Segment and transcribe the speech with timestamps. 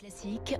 [0.00, 0.56] Classique,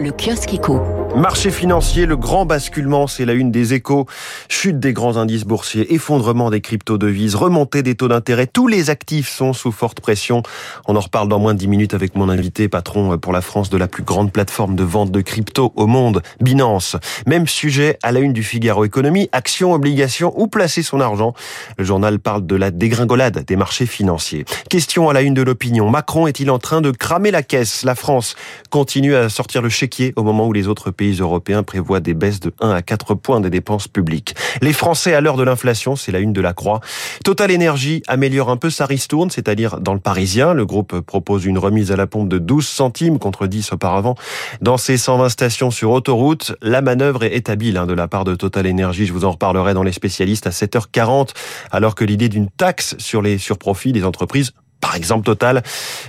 [0.00, 0.80] le kiosque éco.
[1.14, 4.06] Marché financier, le grand basculement, c'est la une des échos.
[4.48, 8.46] Chute des grands indices boursiers, effondrement des crypto-devises, remontée des taux d'intérêt.
[8.46, 10.42] Tous les actifs sont sous forte pression.
[10.86, 13.68] On en reparle dans moins de 10 minutes avec mon invité, patron pour la France
[13.68, 16.96] de la plus grande plateforme de vente de crypto au monde, Binance.
[17.26, 21.34] Même sujet à la une du Figaro Économie, actions, obligations, où placer son argent?
[21.76, 24.46] Le journal parle de la dégringolade des marchés financiers.
[24.70, 25.90] Question à la une de l'opinion.
[25.90, 27.82] Macron est-il en train de cramer la caisse?
[27.82, 28.34] La France
[28.78, 32.38] continue à sortir le chéquier au moment où les autres pays européens prévoient des baisses
[32.38, 34.36] de 1 à 4 points des dépenses publiques.
[34.62, 36.78] Les Français à l'heure de l'inflation, c'est la une de la Croix.
[37.24, 40.54] Total Énergie améliore un peu sa ristourne, c'est-à-dire dans le Parisien.
[40.54, 44.14] Le groupe propose une remise à la pompe de 12 centimes contre 10 auparavant.
[44.60, 48.36] Dans ses 120 stations sur autoroute, la manœuvre est habile hein, de la part de
[48.36, 49.06] Total Énergie.
[49.06, 51.30] Je vous en reparlerai dans les spécialistes à 7h40,
[51.72, 55.62] alors que l'idée d'une taxe sur les surprofits des entreprises par exemple Total,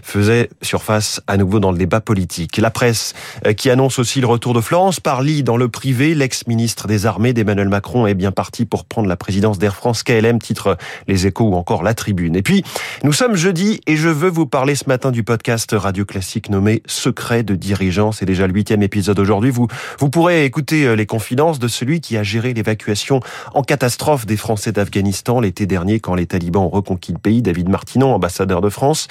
[0.04, 2.58] faisait surface à nouveau dans le débat politique.
[2.58, 3.14] La presse
[3.46, 7.34] euh, qui annonce aussi le retour de Florence Parly dans le privé, l'ex-ministre des Armées
[7.34, 10.78] d'Emmanuel Macron est bien parti pour prendre la présidence d'Air France KLM, titre
[11.08, 12.36] Les Échos ou encore La Tribune.
[12.36, 12.64] Et puis,
[13.04, 16.84] nous sommes jeudi et je veux vous parler ce matin du podcast Radio Classique nommé
[16.86, 18.12] Secret de dirigeant.
[18.12, 19.52] C'est déjà le huitième épisode aujourd'hui.
[19.52, 19.68] Vous,
[20.00, 23.20] vous pourrez écouter euh, les confidences de celui qui a géré l'évacuation
[23.54, 27.42] en catastrophe des Français d'Afghanistan l'été dernier quand les talibans ont reconquis le pays.
[27.42, 29.08] David Martinon, ambassadeur de France.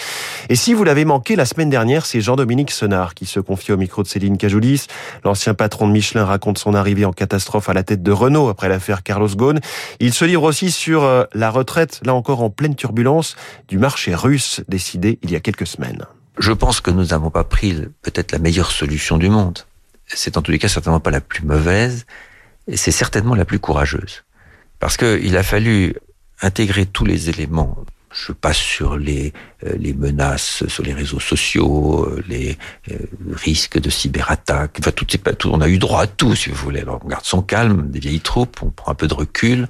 [0.48, 3.76] Et si vous l'avez manqué la semaine dernière, c'est Jean-Dominique Senard qui se confie au
[3.76, 4.86] micro de Céline Cajoulis.
[5.24, 8.68] L'ancien patron de Michelin raconte son arrivée en catastrophe à la tête de Renault après
[8.68, 9.60] l'affaire Carlos Ghosn.
[10.00, 13.36] Il se livre aussi sur euh, la retraite, là encore en pleine turbulence,
[13.68, 16.04] du marché russe décidé il y a quelques semaines.
[16.38, 19.58] Je pense que nous n'avons pas pris peut-être la meilleure solution du monde.
[20.06, 22.06] C'est en tous les cas certainement pas la plus mauvaise,
[22.66, 24.24] et c'est certainement la plus courageuse.
[24.78, 25.94] Parce qu'il a fallu
[26.40, 27.76] intégrer tous les éléments
[28.12, 29.32] je passe sur les,
[29.64, 32.56] euh, les menaces sur les réseaux sociaux, euh, les
[32.90, 32.96] euh,
[33.32, 34.78] risques de cyberattaques.
[34.80, 36.80] Enfin, tout, on a eu droit à tout, si vous voulez.
[36.80, 39.68] Alors, on garde son calme, des vieilles troupes, on prend un peu de recul.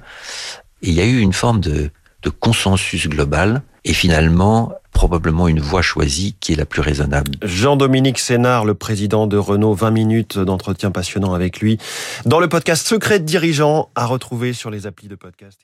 [0.81, 1.91] Il y a eu une forme de,
[2.39, 3.63] consensus global.
[3.85, 7.31] Et finalement, probablement une voie choisie qui est la plus raisonnable.
[7.41, 11.77] Jean-Dominique Sénard, le président de Renault, 20 minutes d'entretien passionnant avec lui
[12.25, 15.61] dans le podcast Secret de dirigeant à retrouver sur les applis de podcast